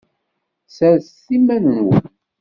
[0.67, 2.03] Sserset iman-nwen.